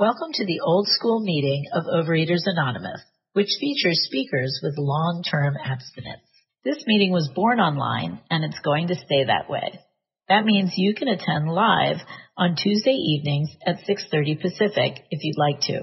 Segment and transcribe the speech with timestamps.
[0.00, 3.02] Welcome to the old school meeting of Overeaters Anonymous,
[3.34, 6.22] which features speakers with long term abstinence.
[6.64, 9.78] This meeting was born online and it's going to stay that way.
[10.26, 11.98] That means you can attend live
[12.34, 15.80] on Tuesday evenings at 6:30 Pacific if you'd like to.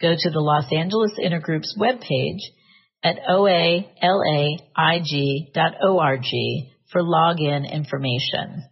[0.00, 2.42] Go to the Los Angeles Intergroup's webpage
[3.02, 3.90] at oalaig.org
[6.92, 8.62] for login information.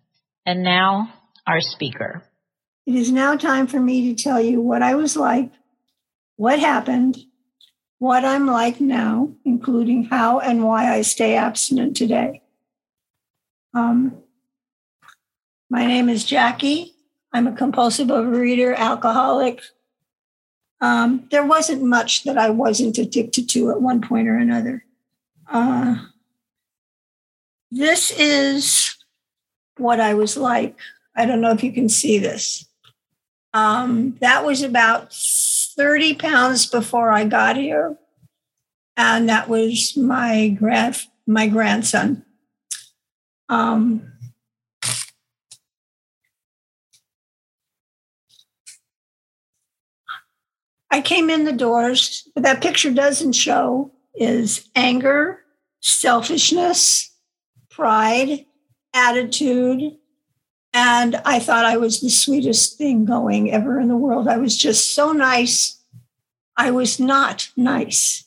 [0.47, 1.13] And now,
[1.45, 2.23] our speaker.
[2.91, 5.53] It is now time for me to tell you what I was like,
[6.35, 7.25] what happened,
[8.01, 12.43] what I'm like now, including how and why I stay abstinent today.
[13.75, 14.17] Um,
[15.71, 16.97] my name is Jackie.
[17.33, 19.63] I'm a compulsive overeater, alcoholic.
[20.81, 24.85] Um, there wasn't much that I wasn't addicted to at one point or another.
[25.47, 25.95] Uh,
[27.71, 28.97] this is
[29.77, 30.77] what I was like.
[31.15, 32.67] I don't know if you can see this.
[33.53, 37.97] Um, that was about 30 pounds before I got here.
[38.97, 42.25] And that was my grand my grandson.
[43.49, 44.13] Um,
[50.91, 52.29] I came in the doors.
[52.35, 55.41] but that picture doesn't show is anger,
[55.81, 57.15] selfishness,
[57.71, 58.45] pride,
[58.93, 59.97] attitude,
[60.83, 64.27] and I thought I was the sweetest thing going ever in the world.
[64.29, 65.79] I was just so nice.
[66.57, 68.25] I was not nice.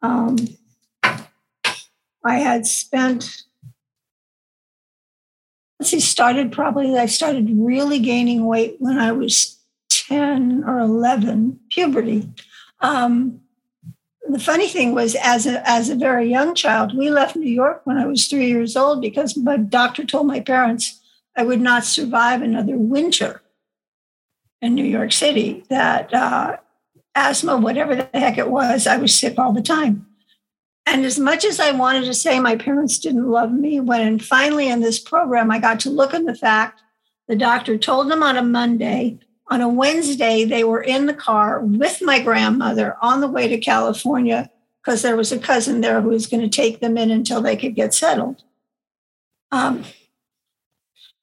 [0.00, 0.38] Um,
[1.02, 3.42] I had spent,
[5.78, 9.58] let's see, started probably, I started really gaining weight when I was
[9.90, 12.30] 10 or 11, puberty.
[12.80, 13.42] Um,
[14.26, 17.80] the funny thing was as a as a very young child we left new york
[17.82, 20.99] when i was three years old because my doctor told my parents
[21.40, 23.40] I would not survive another winter
[24.60, 25.64] in New York City.
[25.70, 26.58] That uh,
[27.14, 30.04] asthma, whatever the heck it was, I was sick all the time.
[30.84, 34.68] And as much as I wanted to say my parents didn't love me, when finally
[34.68, 36.82] in this program I got to look at the fact
[37.26, 41.60] the doctor told them on a Monday, on a Wednesday, they were in the car
[41.60, 44.50] with my grandmother on the way to California
[44.84, 47.56] because there was a cousin there who was going to take them in until they
[47.56, 48.44] could get settled.
[49.50, 49.84] Um,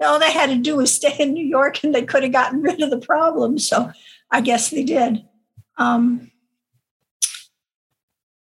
[0.02, 2.62] all they had to do was stay in New York and they could have gotten
[2.62, 3.58] rid of the problem.
[3.58, 3.91] So
[4.31, 5.25] I guess they did.
[5.78, 6.31] Um,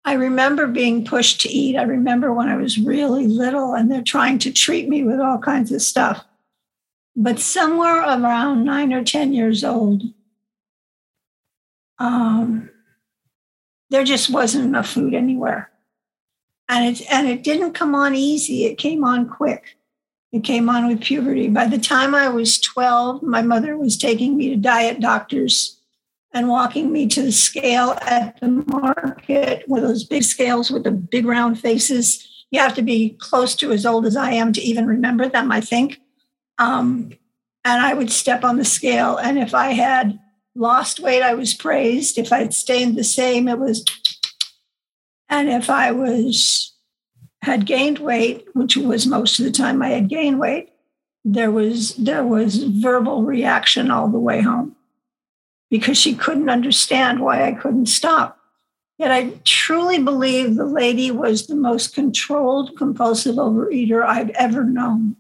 [0.04, 1.76] I remember being pushed to eat.
[1.76, 5.38] I remember when I was really little and they're trying to treat me with all
[5.38, 6.24] kinds of stuff.
[7.16, 10.04] But somewhere around nine or 10 years old,
[12.00, 12.70] um,
[13.90, 15.72] there just wasn't enough food anywhere.
[16.70, 19.78] And it, and it didn't come on easy, it came on quick.
[20.32, 21.48] It came on with puberty.
[21.48, 25.80] By the time I was 12, my mother was taking me to diet doctors
[26.34, 30.92] and walking me to the scale at the market with those big scales with the
[30.92, 32.28] big round faces.
[32.52, 35.52] You have to be close to as old as I am to even remember them,
[35.52, 36.00] I think.
[36.58, 37.12] Um,
[37.64, 39.18] and I would step on the scale.
[39.18, 40.20] And if I had
[40.56, 42.18] lost weight, I was praised.
[42.18, 43.84] If I'd stayed the same, it was.
[45.30, 46.74] And if I was
[47.42, 50.70] had gained weight, which was most of the time I had gained weight,
[51.24, 54.76] there was there was verbal reaction all the way home
[55.70, 58.40] because she couldn't understand why I couldn't stop.
[58.98, 65.18] Yet I truly believe the lady was the most controlled compulsive overeater I've ever known.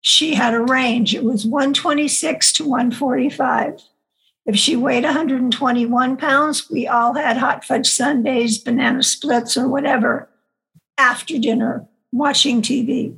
[0.00, 1.14] She had a range.
[1.14, 3.82] It was 126 to 145.
[4.46, 10.28] If she weighed 121 pounds, we all had hot fudge sundaes, banana splits, or whatever
[10.98, 13.16] after dinner watching TV.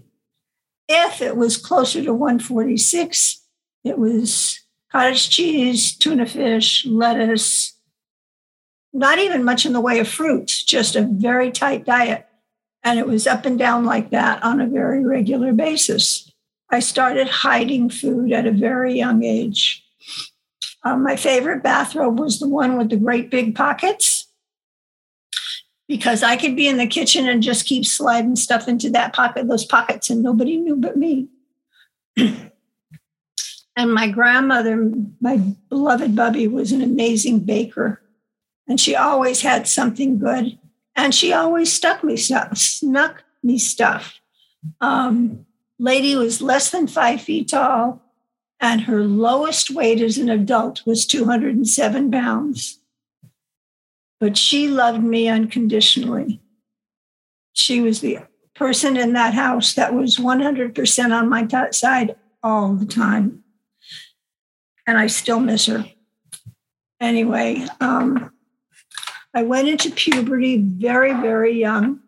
[0.89, 3.43] If it was closer to 146,
[3.85, 7.75] it was cottage cheese, tuna fish, lettuce,
[8.93, 12.27] not even much in the way of fruits, just a very tight diet.
[12.83, 16.33] And it was up and down like that on a very regular basis.
[16.71, 19.85] I started hiding food at a very young age.
[20.85, 24.18] Um, my favorite bathrobe was the one with the great big pockets
[25.89, 29.49] because I could be in the kitchen and just keep sliding stuff into that pocket,
[29.49, 31.29] those pockets, and nobody knew but me.
[32.17, 35.39] and my grandmother, my
[35.71, 38.03] beloved Bubby, was an amazing baker.
[38.69, 40.59] And she always had something good.
[40.95, 44.21] And she always stuck me stuff, snuck me stuff.
[44.83, 45.47] Um,
[45.79, 48.03] lady was less than five feet tall,
[48.61, 52.78] and her lowest weight as an adult was 207 pounds
[54.21, 56.41] but she loved me unconditionally.
[57.53, 58.19] She was the
[58.55, 63.45] person in that house that was 100% on my t- side all the time.
[64.87, 65.85] And I still miss her.
[67.01, 68.33] anyway, um,
[69.35, 72.01] I went into puberty very, very young,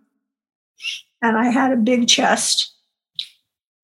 [1.23, 2.75] and I had a big chest.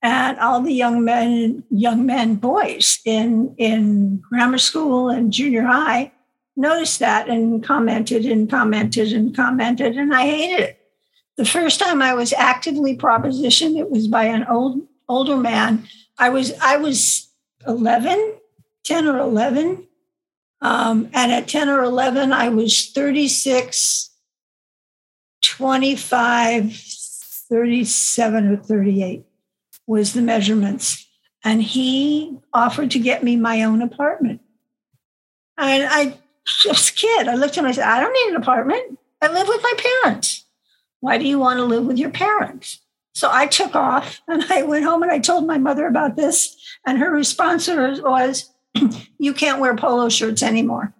[0.03, 6.13] And all the young men, young men, boys in in grammar school and junior high
[6.57, 10.81] noticed that and commented and commented and commented, and I hated it.
[11.37, 15.87] The first time I was actively propositioned, it was by an old older man.
[16.19, 17.29] I was I was
[17.67, 18.35] 11,
[18.85, 19.87] 10 or 11.
[20.63, 24.11] Um, and at 10 or 11, I was 36,
[25.43, 29.27] 25, 37 or 38
[29.87, 31.07] was the measurements.
[31.45, 34.41] And he offered to get me my own apartment.
[35.59, 36.19] And I
[36.65, 37.29] a kid.
[37.29, 38.99] I looked at him I said, I don't need an apartment.
[39.23, 39.73] I live with my
[40.03, 40.45] parents.
[41.01, 42.81] Why do you want to live with your parents?
[43.15, 46.57] So I took off and I went home and I told my mother about this.
[46.87, 48.53] And her response was,
[49.19, 50.95] You can't wear polo shirts anymore.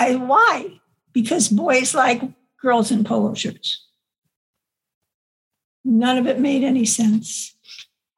[0.00, 0.80] I, why?
[1.12, 2.22] Because boys like
[2.60, 3.84] girls in polo shirts.
[5.84, 7.56] None of it made any sense.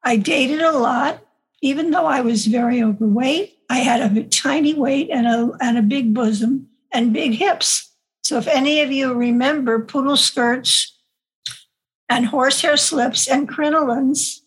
[0.03, 1.23] I dated a lot,
[1.61, 3.57] even though I was very overweight.
[3.71, 7.89] I had a tiny weight and a, and a big bosom and big hips.
[8.21, 10.93] So if any of you remember poodle skirts
[12.09, 14.41] and horsehair slips and crinolines,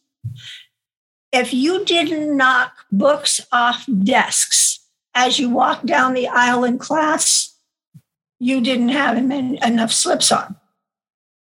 [1.32, 4.81] if you didn't knock books off desks
[5.15, 7.56] as you walked down the aisle in class,
[8.38, 10.55] you didn't have enough slips on.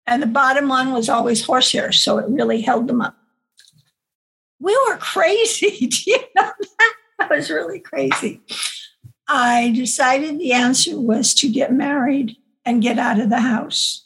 [0.05, 3.15] And the bottom one was always horsehair, so it really held them up.
[4.59, 5.87] We were crazy.
[5.87, 6.93] Do you know that?
[7.20, 8.41] That was really crazy.
[9.27, 12.35] I decided the answer was to get married
[12.65, 14.05] and get out of the house.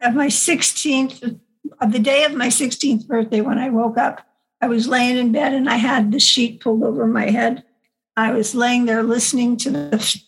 [0.00, 1.38] At my 16th,
[1.80, 4.26] of the day of my 16th birthday, when I woke up,
[4.60, 7.64] I was laying in bed and I had the sheet pulled over my head.
[8.16, 10.22] I was laying there listening to the,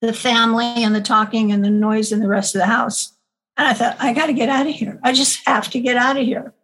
[0.00, 3.12] the family and the talking and the noise in the rest of the house.
[3.56, 4.98] And I thought, I got to get out of here.
[5.02, 6.54] I just have to get out of here.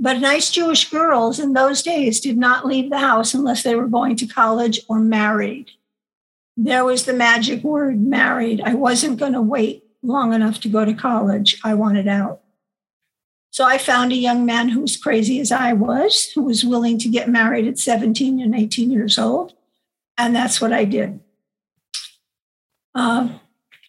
[0.00, 3.88] But nice Jewish girls in those days did not leave the house unless they were
[3.88, 5.72] going to college or married.
[6.56, 8.60] There was the magic word married.
[8.60, 11.60] I wasn't going to wait long enough to go to college.
[11.64, 12.42] I wanted out.
[13.50, 16.98] So I found a young man who was crazy as I was, who was willing
[16.98, 19.54] to get married at 17 and 18 years old.
[20.16, 21.18] And that's what I did.
[22.94, 23.30] Uh,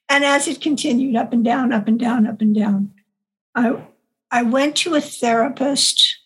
[0.07, 2.93] and as it continued up and down, up and down, up and down,
[3.53, 3.79] I
[4.31, 6.17] I went to a therapist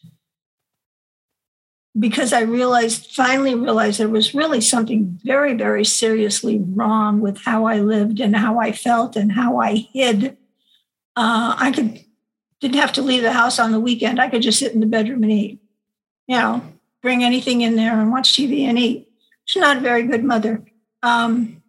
[1.97, 7.65] because I realized, finally realized there was really something very, very seriously wrong with how
[7.65, 10.37] I lived and how I felt and how I hid.
[11.15, 12.03] Uh, I could
[12.59, 14.21] didn't have to leave the house on the weekend.
[14.21, 15.59] I could just sit in the bedroom and eat.
[16.27, 16.63] You know,
[17.01, 19.09] bring anything in there and watch TV and eat.
[19.43, 20.63] She's not a very good mother.
[21.03, 21.61] Um,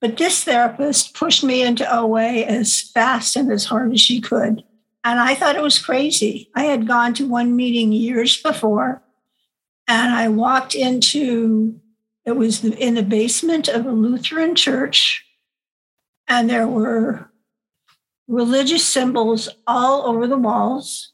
[0.00, 4.64] but this therapist pushed me into OA as fast and as hard as she could.
[5.04, 6.50] And I thought it was crazy.
[6.54, 9.02] I had gone to one meeting years before,
[9.86, 11.80] and I walked into
[12.26, 15.24] it was in the basement of a Lutheran church,
[16.28, 17.30] and there were
[18.28, 21.12] religious symbols all over the walls.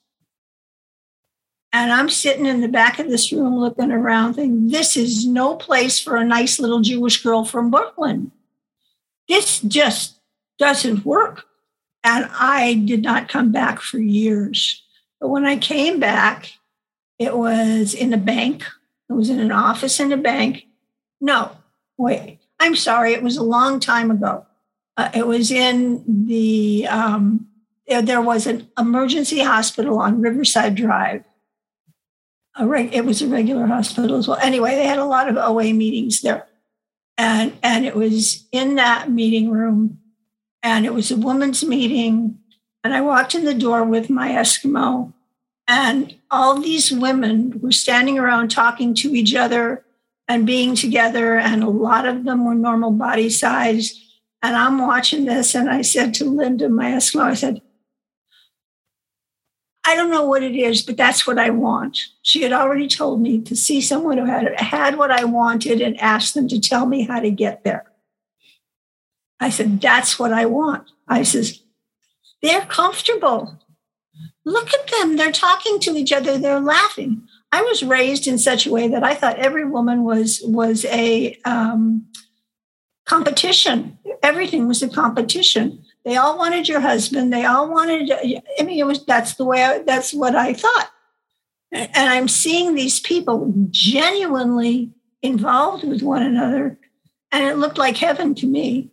[1.72, 5.56] And I'm sitting in the back of this room looking around, thinking, this is no
[5.56, 8.32] place for a nice little Jewish girl from Brooklyn
[9.28, 10.20] this just
[10.58, 11.44] doesn't work.
[12.04, 14.82] And I did not come back for years.
[15.20, 16.52] But when I came back,
[17.18, 18.64] it was in a bank.
[19.08, 20.66] It was in an office in a bank.
[21.20, 21.56] No,
[21.96, 23.12] wait, I'm sorry.
[23.12, 24.46] It was a long time ago.
[24.96, 27.48] Uh, it was in the, um,
[27.86, 31.24] there was an emergency hospital on Riverside Drive.
[32.58, 34.38] Reg- it was a regular hospital as well.
[34.40, 36.46] Anyway, they had a lot of OA meetings there
[37.18, 39.98] and and it was in that meeting room
[40.62, 42.38] and it was a women's meeting
[42.84, 45.12] and i walked in the door with my eskimo
[45.68, 49.84] and all these women were standing around talking to each other
[50.28, 54.02] and being together and a lot of them were normal body size.
[54.42, 57.62] And i'm watching this and i said to linda my eskimo i said
[59.86, 61.98] I don't know what it is, but that's what I want.
[62.22, 65.98] She had already told me to see someone who had had what I wanted and
[66.00, 67.84] ask them to tell me how to get there.
[69.38, 70.90] I said, That's what I want.
[71.06, 71.62] I says,
[72.42, 73.60] They're comfortable.
[74.44, 75.16] Look at them.
[75.16, 76.36] They're talking to each other.
[76.36, 77.22] They're laughing.
[77.52, 81.38] I was raised in such a way that I thought every woman was was a
[81.44, 82.06] um,
[83.04, 83.98] competition.
[84.22, 85.84] Everything was a competition.
[86.06, 87.32] They all wanted your husband.
[87.32, 88.12] They all wanted.
[88.12, 89.64] I mean, it was that's the way.
[89.64, 90.90] I, that's what I thought.
[91.72, 96.78] And I'm seeing these people genuinely involved with one another.
[97.32, 98.92] And it looked like heaven to me.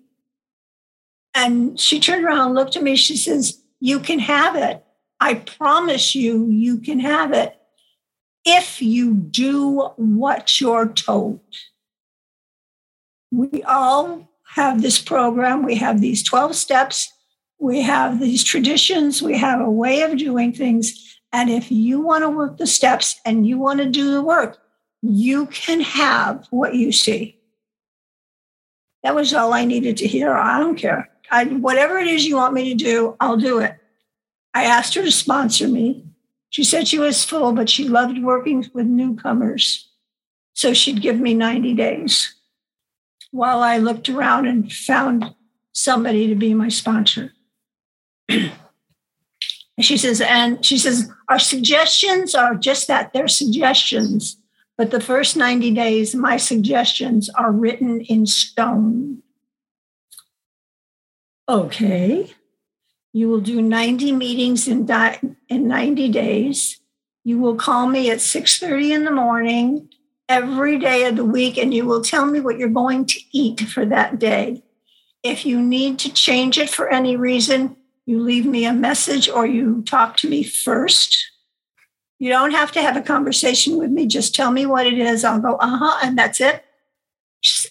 [1.35, 2.95] And she turned around and looked at me.
[2.95, 4.83] She says, You can have it.
[5.19, 7.55] I promise you, you can have it
[8.43, 11.41] if you do what you're told.
[13.31, 17.11] We all have this program, we have these 12 steps,
[17.59, 21.17] we have these traditions, we have a way of doing things.
[21.31, 24.59] And if you want to work the steps and you want to do the work,
[25.01, 27.39] you can have what you see.
[29.01, 30.31] That was all I needed to hear.
[30.31, 31.09] I don't care.
[31.31, 33.75] I, whatever it is you want me to do, I'll do it.
[34.53, 36.05] I asked her to sponsor me.
[36.51, 39.89] She said she was full, but she loved working with newcomers.
[40.53, 42.35] So she'd give me 90 days
[43.33, 45.33] while I looked around and found
[45.71, 47.33] somebody to be my sponsor.
[49.79, 54.37] she says, and she says, our suggestions are just that they're suggestions.
[54.77, 59.23] But the first 90 days, my suggestions are written in stone.
[61.49, 62.31] Okay.
[63.13, 66.79] You will do 90 meetings in, di- in 90 days.
[67.23, 69.89] You will call me at 6:30 in the morning
[70.29, 73.61] every day of the week and you will tell me what you're going to eat
[73.61, 74.63] for that day.
[75.21, 77.75] If you need to change it for any reason,
[78.05, 81.31] you leave me a message or you talk to me first.
[82.19, 84.05] You don't have to have a conversation with me.
[84.05, 85.23] Just tell me what it is.
[85.23, 86.63] I'll go, uh huh, and that's it.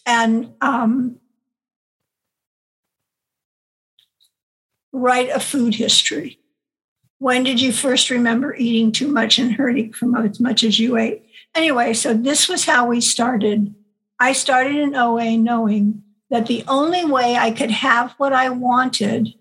[0.06, 1.18] And um,
[4.92, 6.38] write a food history.
[7.23, 10.97] When did you first remember eating too much and hurting from as much as you
[10.97, 11.25] ate?
[11.55, 13.76] Anyway, so this was how we started.
[14.19, 19.35] I started in OA knowing that the only way I could have what I wanted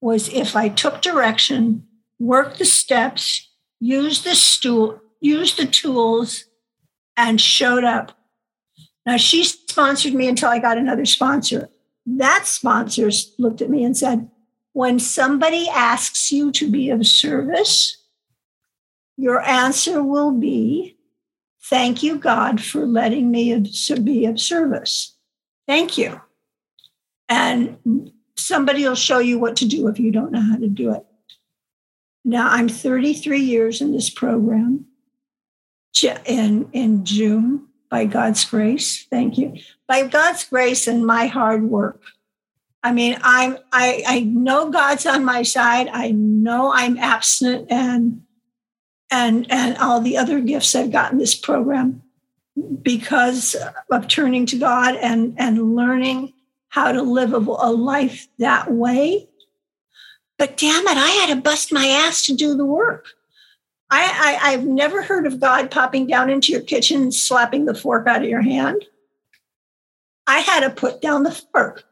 [0.00, 1.86] was if I took direction,
[2.18, 3.50] worked the steps,
[3.80, 6.46] used the stool, used the tools,
[7.18, 8.16] and showed up.
[9.04, 11.68] Now she sponsored me until I got another sponsor.
[12.06, 14.30] That sponsor looked at me and said,
[14.72, 17.96] when somebody asks you to be of service,
[19.16, 20.96] your answer will be,
[21.62, 23.64] Thank you, God, for letting me
[24.02, 25.14] be of service.
[25.68, 26.20] Thank you.
[27.28, 30.92] And somebody will show you what to do if you don't know how to do
[30.92, 31.04] it.
[32.24, 34.86] Now, I'm 33 years in this program
[36.24, 39.04] in, in June by God's grace.
[39.04, 39.56] Thank you.
[39.86, 42.02] By God's grace and my hard work.
[42.82, 45.88] I mean, I'm I, I know God's on my side.
[45.92, 48.22] I know I'm abstinent and
[49.10, 52.02] and and all the other gifts I've gotten this program
[52.82, 53.56] because
[53.90, 56.32] of turning to God and and learning
[56.68, 59.28] how to live a, a life that way.
[60.38, 63.08] But damn it, I had to bust my ass to do the work.
[63.90, 67.74] I, I I've never heard of God popping down into your kitchen and slapping the
[67.74, 68.86] fork out of your hand.
[70.26, 71.84] I had to put down the fork.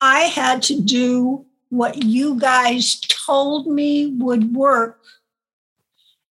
[0.00, 5.00] I had to do what you guys told me would work.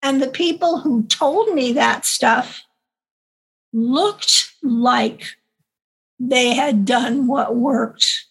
[0.02, 2.64] And the people who told me that stuff
[3.74, 5.26] looked like
[6.20, 8.26] they had done what worked.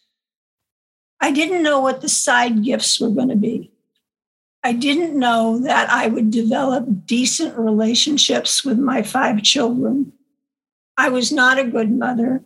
[1.21, 3.71] I didn't know what the side gifts were going to be.
[4.63, 10.13] I didn't know that I would develop decent relationships with my five children.
[10.97, 12.43] I was not a good mother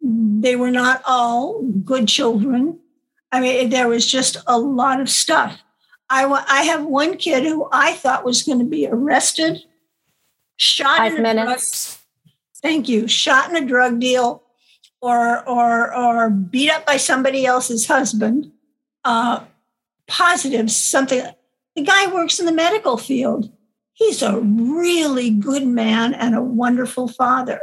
[0.00, 2.78] they were not all good children.
[3.32, 5.60] I mean, there was just a lot of stuff.
[6.10, 9.62] I, I have one kid who I thought was going to be arrested,
[10.56, 11.96] shot Five in a minutes.
[11.96, 14.42] Drug, thank you, shot in a drug deal,
[15.00, 18.50] or or or beat up by somebody else's husband.
[19.04, 19.40] Uh,
[20.06, 21.22] positive something.
[21.76, 23.52] The guy works in the medical field.
[23.92, 27.60] He's a really good man and a wonderful father.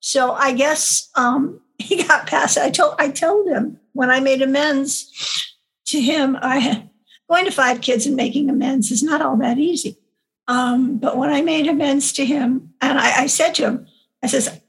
[0.00, 2.58] So I guess um, he got past.
[2.58, 5.52] I told I told him when I made amends
[5.86, 6.36] to him.
[6.40, 6.88] I
[7.28, 9.96] going to five kids and making amends is not all that easy.
[10.48, 13.86] Um, but when I made amends to him, and I, I said to him,
[14.22, 14.60] I says,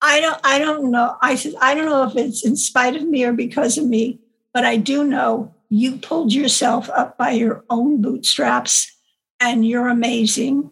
[0.00, 1.16] I don't, I don't know.
[1.20, 4.20] I said, I don't know if it's in spite of me or because of me,
[4.52, 8.90] but I do know you pulled yourself up by your own bootstraps,
[9.40, 10.70] and you're amazing.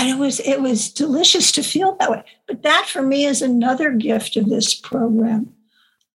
[0.00, 2.24] And it was it was delicious to feel that way.
[2.46, 5.52] But that for me is another gift of this program.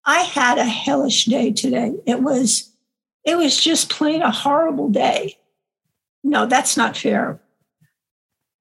[0.04, 1.94] I had a hellish day today.
[2.04, 2.72] It was
[3.24, 5.36] it was just plain a horrible day.
[6.24, 7.40] No that's not fair.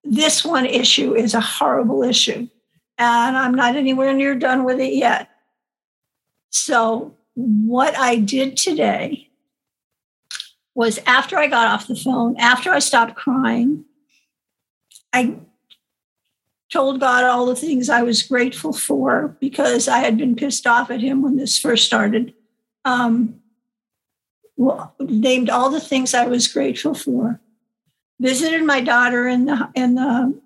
[0.03, 2.47] This one issue is a horrible issue
[2.97, 5.29] and i'm not anywhere near done with it yet.
[6.51, 9.29] So what i did today
[10.75, 13.84] was after I got off the phone, after I stopped crying,
[15.15, 15.37] I
[16.69, 20.91] told God all the things I was grateful for because I had been pissed off
[20.91, 22.33] at him when this first started.
[22.83, 23.41] Um,
[24.57, 27.39] well, named all the things I was grateful for.
[28.19, 30.37] Visited my daughter in the in the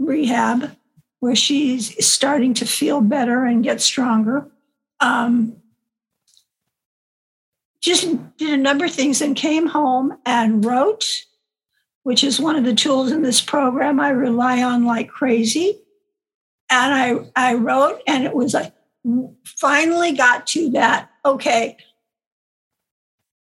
[0.00, 0.76] rehab
[1.20, 4.50] where she's starting to feel better and get stronger.
[4.98, 5.56] Um,
[7.80, 8.08] just
[8.38, 11.24] did a number of things and came home and wrote,
[12.04, 15.80] which is one of the tools in this program I rely on like crazy.
[16.70, 18.72] And I, I wrote, and it was like,
[19.44, 21.10] finally got to that.
[21.24, 21.76] Okay,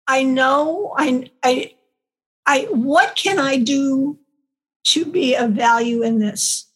[0.06, 1.74] I know I, I,
[2.46, 4.18] I, what can I do
[4.84, 6.66] to be of value in this?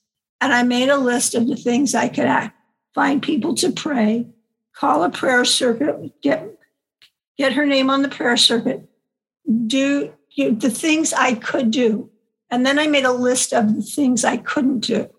[0.40, 2.56] And I made a list of the things I could act,
[2.94, 4.26] find people to pray,
[4.74, 6.48] call a prayer circuit, get
[7.38, 8.88] get her name on the prayer circuit,
[9.66, 12.10] do you the things I could do.
[12.50, 15.10] And then I made a list of the things I couldn't do.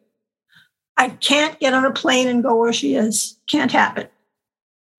[0.96, 3.38] I can't get on a plane and go where she is.
[3.48, 4.08] Can't happen.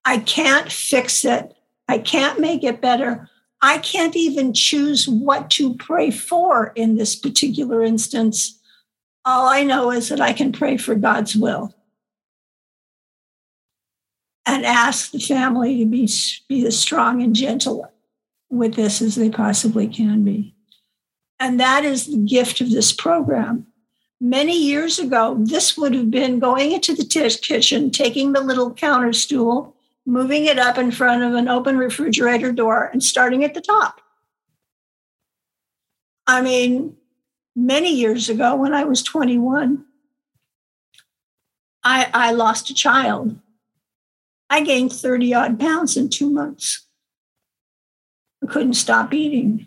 [0.04, 1.54] I can't fix it.
[1.88, 3.28] I can't make it better.
[3.62, 8.60] I can't even choose what to pray for in this particular instance.
[9.24, 11.74] All I know is that I can pray for God's will
[14.46, 16.08] and ask the family to be,
[16.48, 17.90] be as strong and gentle
[18.50, 20.54] with this as they possibly can be.
[21.40, 23.66] And that is the gift of this program.
[24.20, 28.74] Many years ago, this would have been going into the t- kitchen, taking the little
[28.74, 33.54] counter stool, moving it up in front of an open refrigerator door, and starting at
[33.54, 34.00] the top.
[36.26, 36.96] I mean,
[37.54, 39.84] many years ago, when I was 21,
[41.84, 43.38] I, I lost a child
[44.50, 46.86] I gained 30 odd pounds in two months.
[48.48, 49.66] Couldn't stop eating.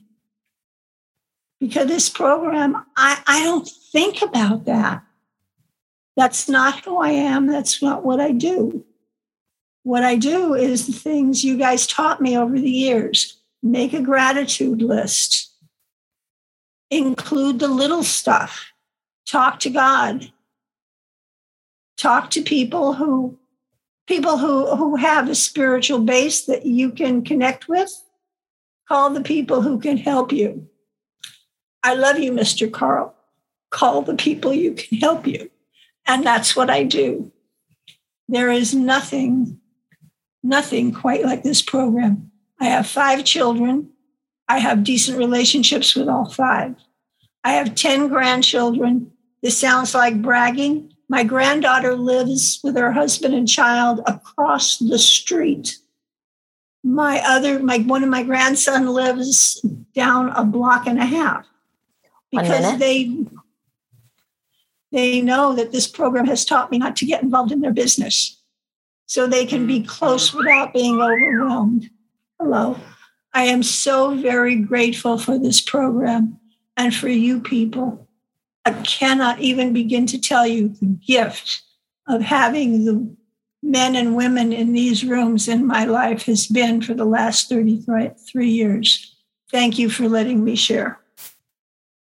[1.59, 5.03] Because this program, I, I don't think about that.
[6.17, 7.48] That's not who I am.
[7.48, 8.83] That's not what I do.
[9.83, 14.01] What I do is the things you guys taught me over the years make a
[14.01, 15.51] gratitude list,
[16.89, 18.72] include the little stuff,
[19.27, 20.31] talk to God,
[21.98, 23.37] talk to people who
[24.07, 28.03] people who, who have a spiritual base that you can connect with.
[28.91, 30.67] Call the people who can help you.
[31.81, 32.69] I love you, Mr.
[32.69, 33.15] Carl.
[33.69, 35.49] Call the people you can help you.
[36.05, 37.31] And that's what I do.
[38.27, 39.61] There is nothing,
[40.43, 42.33] nothing quite like this program.
[42.59, 43.91] I have five children.
[44.49, 46.75] I have decent relationships with all five.
[47.45, 49.09] I have 10 grandchildren.
[49.41, 55.77] This sounds like bragging, my granddaughter lives with her husband and child across the street.
[56.83, 59.63] My other, my one of my grandson lives
[59.94, 61.46] down a block and a half
[62.31, 63.25] because they
[64.91, 68.41] they know that this program has taught me not to get involved in their business
[69.05, 71.89] so they can be close without being overwhelmed.
[72.39, 72.77] Hello.
[73.33, 76.39] I am so very grateful for this program
[76.75, 78.07] and for you people.
[78.65, 81.61] I cannot even begin to tell you the gift
[82.07, 83.15] of having the
[83.61, 88.50] men and women in these rooms in my life has been for the last 33
[88.50, 89.15] years.
[89.51, 91.00] Thank you for letting me share.